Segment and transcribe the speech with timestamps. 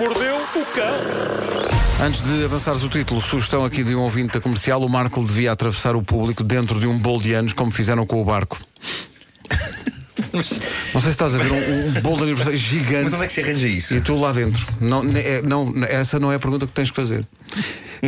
[0.00, 2.06] mordeu o cão.
[2.06, 5.52] Antes de avançares o título, sugestão aqui de um ouvinte da comercial: o Marco devia
[5.52, 8.58] atravessar o público dentro de um bolo de anos, como fizeram com o barco.
[10.32, 13.04] Não sei se estás a ver um, um bolo de aniversário gigante.
[13.04, 13.94] Mas onde é que se arranja isso?
[13.94, 14.64] E tu lá dentro.
[14.80, 17.24] Não, é- não, essa não é a pergunta que tens que fazer.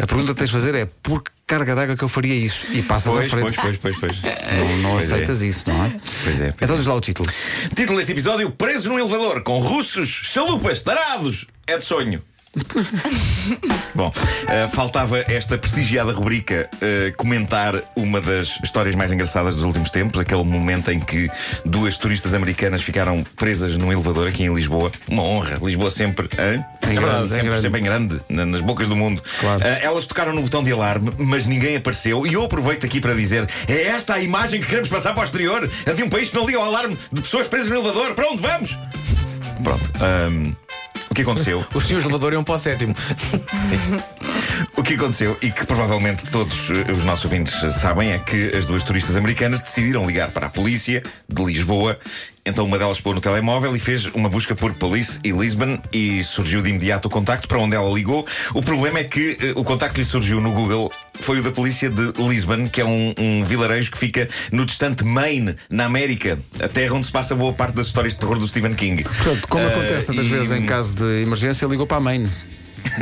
[0.00, 2.72] A pergunta que tens de fazer é por que carga d'água que eu faria isso?
[2.74, 3.56] E passas à Pois, frente.
[3.56, 4.22] pois, pois, pois, pois.
[4.56, 5.14] Não, não Pois é.
[5.14, 5.90] aceitas isso, não é?
[6.24, 6.78] Pois é, pois Então é.
[6.78, 7.28] diz lá o título.
[7.74, 11.46] Título deste episódio: Presos num elevador com russos, chalupas, tarados.
[11.66, 12.22] É de sonho.
[13.94, 14.12] Bom,
[14.48, 20.20] eh, faltava esta prestigiada rubrica eh, comentar uma das histórias mais engraçadas dos últimos tempos,
[20.20, 21.30] aquele momento em que
[21.64, 24.92] duas turistas americanas ficaram presas num elevador aqui em Lisboa.
[25.08, 25.58] Uma honra.
[25.62, 26.64] Lisboa sempre, hã?
[26.90, 27.60] Em grande, em sempre, grande.
[27.62, 29.22] sempre em grande, na- nas bocas do mundo.
[29.40, 29.62] Claro.
[29.64, 32.26] Eh, elas tocaram no botão de alarme, mas ninguém apareceu.
[32.26, 35.24] E eu aproveito aqui para dizer: é esta a imagem que queremos passar para o
[35.24, 35.70] exterior?
[35.86, 38.14] A de um país que não liga ao alarme de pessoas presas no elevador.
[38.14, 38.78] Para onde vamos?
[39.62, 39.90] Pronto.
[40.02, 40.52] ahm,
[41.12, 41.64] o que aconteceu?
[41.74, 42.94] Os senhores elevador iam para o sétimo.
[44.74, 48.64] O que aconteceu e que provavelmente todos eh, os nossos ouvintes sabem é que as
[48.64, 51.98] duas turistas americanas decidiram ligar para a polícia de Lisboa.
[52.44, 56.24] Então uma delas pôs no telemóvel e fez uma busca por Police e Lisbon e
[56.24, 58.26] surgiu de imediato o contacto para onde ela ligou.
[58.52, 60.90] O problema é que eh, o contacto que lhe surgiu no Google
[61.20, 65.04] foi o da polícia de Lisbon, que é um, um vilarejo que fica no distante
[65.04, 68.48] Maine, na América, a terra onde se passa boa parte das histórias de terror do
[68.48, 69.04] Stephen King.
[69.04, 72.28] Portanto, como Eh, acontece tantas e- vezes em caso de emergência, ligou para a mãe.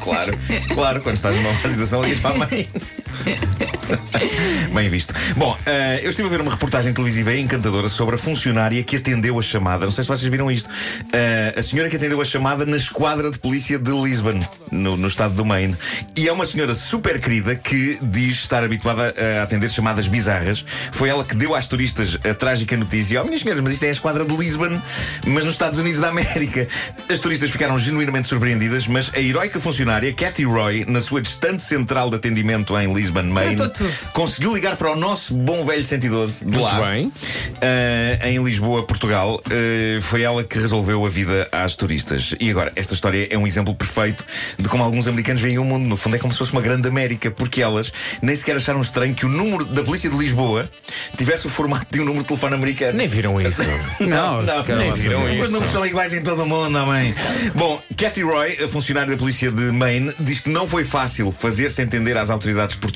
[0.00, 0.38] Claro,
[0.74, 2.68] claro, quando estás numa má situação, ligas para a mãe.
[4.72, 5.14] Bem visto.
[5.36, 9.38] Bom, eh, eu estive a ver uma reportagem televisiva encantadora sobre a funcionária que atendeu
[9.38, 9.84] a chamada.
[9.84, 10.68] Não sei se vocês viram isto.
[11.12, 14.40] Eh, a senhora que atendeu a chamada na esquadra de polícia de Lisbon,
[14.70, 15.76] no, no estado do Maine.
[16.16, 20.64] E é uma senhora super querida que diz estar habituada a atender chamadas bizarras.
[20.92, 23.88] Foi ela que deu às turistas a trágica notícia: Oh, minhas senhoras, mas isto é
[23.88, 24.80] a esquadra de Lisbon,
[25.26, 26.66] mas nos Estados Unidos da América.
[27.08, 32.10] As turistas ficaram genuinamente surpreendidas, mas a heroica funcionária, Cathy Roy, na sua distante central
[32.10, 34.10] de atendimento em Lisbon, Maine, Tratou tudo.
[34.12, 37.12] conseguiu ligar para o nosso bom velho 112 de Muito lá, bem.
[37.60, 39.40] eh, em Lisboa, Portugal.
[39.50, 42.34] Eh, foi ela que resolveu a vida às turistas.
[42.40, 44.24] E agora, esta história é um exemplo perfeito
[44.58, 45.84] de como alguns americanos veem o mundo.
[45.86, 49.14] No fundo, é como se fosse uma grande América, porque elas nem sequer acharam estranho
[49.14, 50.68] que o número da polícia de Lisboa
[51.16, 52.96] tivesse o formato de um número de telefone americano.
[52.98, 53.62] Nem viram isso.
[54.00, 55.40] Não, não, quero nem lá viram saber.
[55.42, 57.14] Os números são iguais em todo o mundo, amém.
[57.54, 61.80] Bom, Cathy Roy, a funcionária da polícia de Maine, diz que não foi fácil fazer-se
[61.82, 62.91] entender às autoridades portuguesas.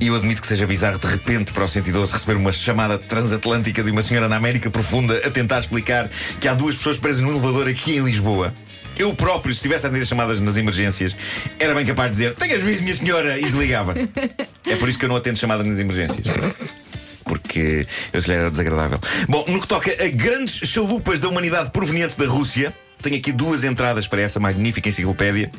[0.00, 3.82] E eu admito que seja bizarro de repente para o 112 receber uma chamada transatlântica
[3.82, 6.08] de uma senhora na América Profunda a tentar explicar
[6.40, 8.54] que há duas pessoas presas no elevador aqui em Lisboa.
[8.98, 11.14] Eu próprio, se estivesse a atender chamadas nas emergências,
[11.58, 13.94] era bem capaz de dizer: Tenha juízo, minha senhora, e desligava.
[14.68, 16.26] É por isso que eu não atendo chamadas nas emergências
[17.26, 18.98] porque eu lhe era desagradável.
[19.28, 23.64] Bom, no que toca a grandes chalupas da humanidade provenientes da Rússia, tenho aqui duas
[23.64, 25.50] entradas para essa magnífica enciclopédia.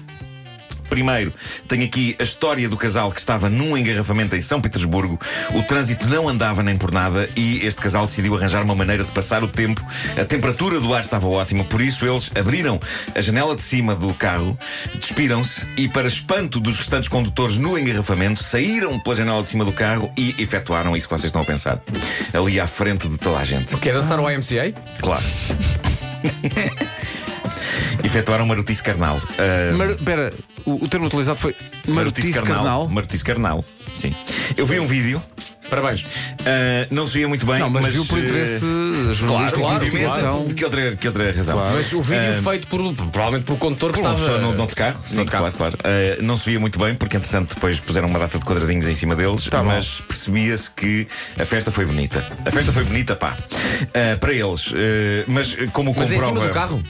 [0.89, 1.33] Primeiro,
[1.67, 5.19] tenho aqui a história do casal que estava num engarrafamento em São Petersburgo.
[5.53, 9.11] O trânsito não andava nem por nada e este casal decidiu arranjar uma maneira de
[9.11, 9.81] passar o tempo.
[10.19, 12.79] A temperatura do ar estava ótima, por isso eles abriram
[13.15, 14.57] a janela de cima do carro,
[14.95, 19.71] despiram-se e, para espanto dos restantes condutores no engarrafamento, saíram pela janela de cima do
[19.71, 21.79] carro e efetuaram isso que vocês estão a pensar.
[22.33, 23.75] Ali à frente de toda a gente.
[23.77, 24.73] Quer dançar o YMCA?
[24.99, 25.23] Claro.
[28.03, 29.21] efetuaram uma notícia carnal.
[29.77, 29.91] Mar...
[29.91, 30.33] Espera,
[30.69, 31.55] o, o termo utilizado foi
[31.87, 32.87] marotice carnal.
[32.87, 33.63] Marutice carnal.
[33.93, 34.13] Sim.
[34.55, 35.21] Eu vi um vídeo.
[35.69, 36.05] Parabéns.
[36.45, 37.59] ah, não se via muito bem.
[37.59, 40.45] Não, mas, viu por interesse Claro, jornalístico claro, de claro.
[40.55, 41.57] Que outra, que outra razão?
[41.57, 41.75] Claro.
[41.75, 44.37] Mas o vídeo feito por, provavelmente por condutor que Por estava.
[44.39, 44.97] no, no outro carro?
[45.05, 45.51] Sim, outro carro.
[45.51, 45.77] claro, claro.
[45.83, 48.95] Ah, não se via muito bem, porque entretanto depois puseram uma data de quadradinhos em
[48.95, 51.05] cima deles, Tá mas percebia-se que
[51.37, 52.25] a festa foi bonita.
[52.45, 53.35] A festa foi bonita, pá.
[53.93, 54.71] Ah, para eles.
[54.73, 56.33] Ah, mas como Mas em comprova.
[56.35, 56.83] cima do carro?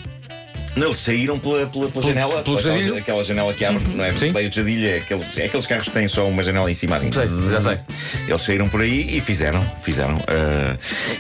[0.76, 2.44] Não, eles saíram pela, pela, pela janela.
[2.44, 4.32] pelo aquela, aquela janela que abre, não é Sim.
[4.32, 6.98] bem o jadilho, é aqueles, é aqueles carros que têm só uma janela em cima
[6.98, 7.12] assim.
[7.12, 7.80] Sei, já sei.
[8.28, 10.22] Eles saíram por aí e fizeram, fizeram.
[10.28, 10.78] ah,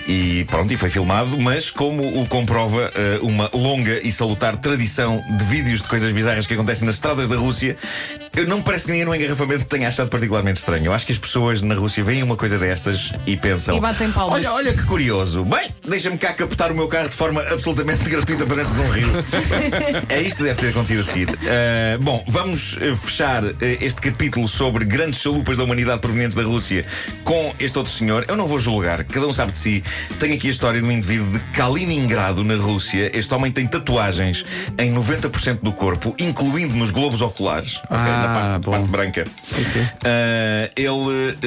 [0.07, 5.23] e pronto, e foi filmado, mas como o comprova ah, uma longa e salutar tradição
[5.37, 7.75] de vídeos de coisas bizarras que acontecem nas estradas da Rússia,
[8.37, 10.85] eu não me parece que ninguém no engarrafamento tenha achado particularmente estranho.
[10.85, 13.75] Eu acho que as pessoas na Rússia veem uma coisa destas e pensam.
[13.75, 14.37] E batem palmas.
[14.37, 15.43] Olha, olha que curioso.
[15.43, 18.89] Bem, deixa-me cá captar o meu carro de forma absolutamente gratuita para dentro de um
[18.91, 19.07] rio.
[20.07, 21.29] é isto que deve ter acontecido a seguir.
[21.31, 26.43] Uh, bom, vamos uh, fechar uh, este capítulo sobre grandes chalupas da humanidade provenientes da
[26.43, 26.85] Rússia
[27.23, 28.23] com este outro senhor.
[28.27, 29.83] Eu não vou julgar, cada um sabe de si.
[30.19, 33.09] Tenho aqui a história de um indivíduo de Kaliningrado, na Rússia.
[33.17, 34.45] Este homem tem tatuagens
[34.77, 37.81] em 90% do corpo, incluindo nos globos oculares.
[37.89, 38.71] Ah, a parte, bom.
[38.71, 39.27] parte branca.
[40.03, 41.37] Ah, ele.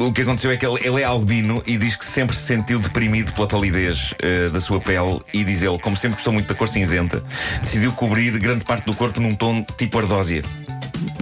[0.00, 2.42] ah, o que aconteceu é que ele, ele é albino e diz que sempre se
[2.42, 5.20] sentiu deprimido pela palidez ah, da sua pele.
[5.32, 7.22] E diz ele, como sempre gostou muito da cor cinzenta,
[7.62, 10.42] decidiu cobrir grande parte do corpo num tom tipo ardósia.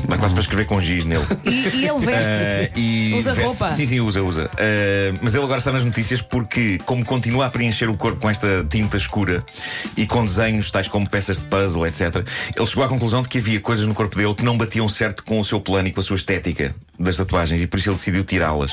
[0.08, 1.24] Dá quase para escrever com giz nele.
[1.44, 3.68] E, e ele veste Ah, e Usa veste- roupa.
[3.70, 4.50] Sim, sim, usa, usa.
[4.58, 8.28] Ah, mas ele agora está nas notícias porque, como continua a preencher o corpo com
[8.30, 9.44] esta tinta escura
[9.96, 12.24] e com desenhos tais como peças de puzzle, etc.,
[12.56, 15.24] ele chegou à conclusão de que havia coisas no corpo dele que não batiam certo
[15.24, 17.96] com o seu plano e com a sua estética das tatuagens e por isso ele
[17.96, 18.72] decidiu tirá-las.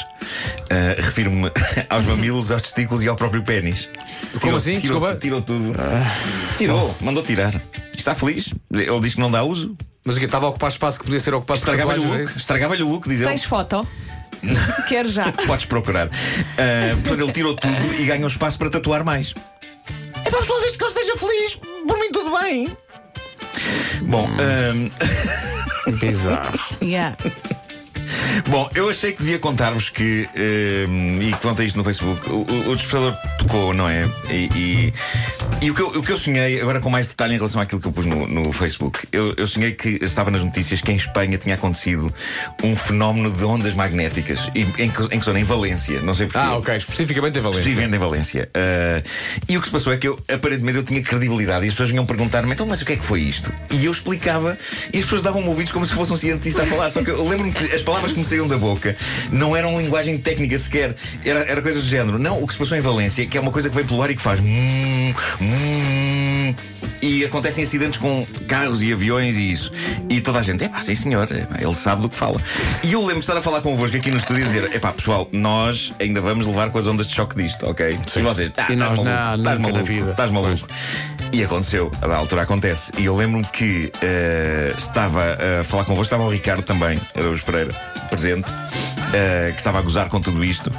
[0.70, 1.52] Ah, Refiro-me
[1.90, 3.88] aos mamilos, aos testículos e ao próprio pênis.
[4.40, 4.74] Tirou- assim?
[4.80, 5.16] Tirou, Desculpa.
[5.16, 5.74] tirou tudo.
[6.58, 7.54] Tirou, mandou tirar.
[8.02, 8.52] Está feliz?
[8.74, 9.76] Ele diz que não dá uso.
[10.04, 12.36] Mas o que estava a ocupar espaço que podia ser ocupado por Estragava-lhe o look.
[12.36, 13.30] Estragava-lhe o look, diz ele.
[13.30, 13.88] Tens foto?
[14.90, 15.32] Quero já.
[15.32, 16.08] Podes procurar.
[16.10, 19.34] Ah, portanto, ele tirou tudo e ganhou espaço para tatuar mais.
[20.26, 21.56] É para pessoal, desde que ele esteja feliz,
[21.88, 22.76] por mim tudo bem.
[24.04, 24.90] Bom, ahm,
[26.00, 26.60] Bizarro.
[26.82, 27.16] Yeah.
[28.50, 32.38] bom, eu achei que devia contar-vos que, ahm, e que contei isto no Facebook, o,
[32.50, 34.10] o, o despertador tocou, não é?
[34.30, 34.94] E, e-
[35.62, 37.80] e o, que eu, o que eu sonhei, agora com mais detalhe em relação àquilo
[37.80, 40.96] que eu pus no, no Facebook, eu, eu sonhei que estava nas notícias que em
[40.96, 42.12] Espanha tinha acontecido
[42.64, 45.40] um fenómeno de ondas magnéticas, em, em, que- em que zona?
[45.40, 46.40] Em Valência, não sei porquê.
[46.40, 47.60] Ah, ok, especificamente em Valência.
[47.62, 48.50] Especificamente em Valência.
[48.56, 49.04] Ah,
[49.48, 51.90] e o que se passou é que eu, aparentemente, eu tinha credibilidade e as pessoas
[51.92, 53.54] vinham perguntar-me, então, mas o que é que foi isto?
[53.70, 54.58] E eu explicava
[54.92, 56.90] e as pessoas davam-me ouvidos como se fosse um cientista a falar.
[56.90, 58.96] Só que eu lembro-me que as palavras que me saíam da boca
[59.32, 62.18] não eram linguagem técnica sequer, era, era coisa do género.
[62.18, 64.10] Não, o que se passou em Valência, que é uma coisa que vem pelo ar
[64.10, 64.40] e que faz.
[64.40, 65.14] hum,
[67.02, 69.72] e acontecem acidentes com carros e aviões e isso.
[70.10, 72.40] E toda a gente, é pá, sim senhor, epá, ele sabe do que fala.
[72.84, 74.92] E eu lembro de estar a falar convosco aqui no estúdio e dizer, é pá,
[74.94, 78.00] pessoal, nós ainda vamos levar com as ondas de choque disto, ok?
[78.16, 80.68] E vocês, ah, E estás nós, maluco, não, estás maluco, estás maluco.
[81.34, 82.92] E aconteceu, a altura acontece.
[82.98, 87.74] E eu lembro-me que eh, estava a falar convosco, estava o Ricardo também, Araújo Pereira,
[88.10, 88.46] presente.
[89.14, 90.72] Eh, que estava a gozar com tudo isto,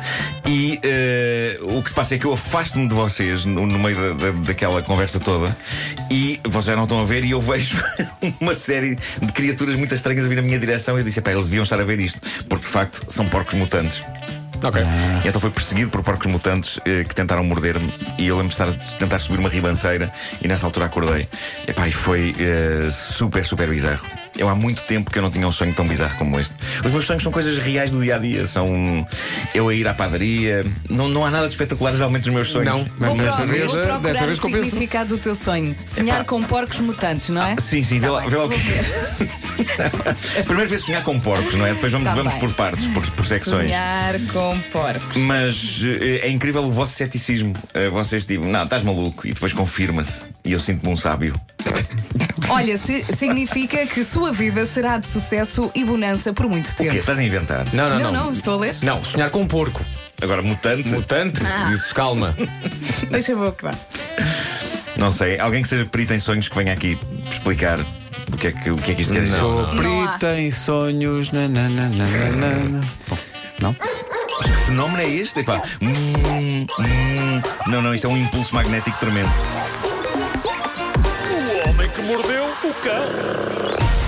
[0.46, 3.96] e eh, o que se passa é que eu afasto-me de vocês no, no meio
[4.16, 5.56] da, da- daquela conversa toda,
[6.10, 7.82] e vocês já não estão a ver, e eu vejo
[8.40, 10.96] uma série de criaturas muito estranhas a vir na minha direção.
[10.96, 13.54] E eu disse: pá, eles deviam estar a ver isto, porque de facto são porcos
[13.54, 14.02] mutantes.
[14.64, 14.80] Ok.
[15.24, 17.92] E então foi perseguido por porcos mutantes eh, que tentaram morder-me.
[18.16, 18.66] E eu lembro de a
[18.98, 21.28] tentar subir uma ribanceira e nessa altura acordei.
[21.66, 24.06] Epá, e foi eh, super, super bizarro.
[24.36, 26.54] Eu há muito tempo que eu não tinha um sonho tão bizarro como este.
[26.84, 28.46] Os meus sonhos são coisas reais do dia a dia.
[28.46, 29.06] São
[29.54, 30.64] eu a ir à padaria.
[30.88, 32.66] Não, não há nada de espetacular geralmente nos meus sonhos.
[32.66, 34.64] Não, Mas Vou desta vez, vou desta vez o compensa.
[34.64, 35.76] significado do teu sonho.
[35.84, 36.24] Sonhar Epá.
[36.24, 37.56] com porcos mutantes, não é?
[37.60, 38.56] Sim, sim, vê lá, vê lá o que.
[40.46, 41.74] Primeiro vez sonhar com porcos, não é?
[41.74, 42.40] Depois vamos, Tá vamos bem.
[42.40, 43.66] por partes, por, por secções.
[43.70, 45.16] Sonhar com porcos.
[45.16, 47.54] Mas eh, é incrível o vosso ceticismo.
[47.74, 49.26] Eh, Vocês tipo, não, estás maluco.
[49.26, 50.24] E depois confirma-se.
[50.44, 51.34] E eu sinto-me um sábio.
[52.52, 56.84] Olha, se- significa que sua vida será de sucesso e bonança por muito O quê?
[56.84, 56.96] tempo.
[56.96, 57.66] Estás a inventar?
[57.72, 58.24] Não, não, Não, não.
[58.26, 58.76] não, estou a ler.
[58.82, 59.84] Não, sonhar com um porco.
[60.20, 60.88] Agora, mutante?
[60.88, 61.40] Mutante?
[61.72, 62.36] Isso, calma.
[63.10, 63.74] Deixa eu ver o que dá.
[64.96, 65.38] Não sei.
[65.40, 66.98] Alguém que seja perito em sonhos que venha aqui
[67.30, 67.80] explicar
[68.32, 69.38] o que é que, o que, é que isto quer dizer.
[69.38, 71.32] Sou perita em sonhos.
[71.32, 72.80] Na, na, na, na, na, na.
[73.08, 73.18] Bom,
[73.60, 73.74] não?
[73.74, 75.40] Que fenómeno é este?
[75.40, 75.62] Epá.
[75.80, 77.42] Hum, hum.
[77.66, 79.30] Não, não, isto é um impulso magnético tremendo.
[82.02, 84.01] Que mordeu o cão.